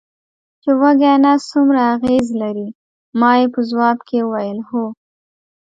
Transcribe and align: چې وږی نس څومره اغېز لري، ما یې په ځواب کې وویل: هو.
چې 0.61 0.71
وږی 0.79 1.13
نس 1.23 1.41
څومره 1.51 1.81
اغېز 1.95 2.27
لري، 2.41 2.67
ما 3.19 3.31
یې 3.39 3.45
په 3.53 3.59
ځواب 3.69 3.97
کې 4.07 4.17
وویل: 4.23 4.59
هو. 4.69 4.85